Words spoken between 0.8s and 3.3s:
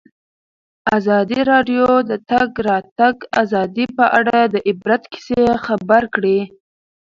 ازادي راډیو د د تګ راتګ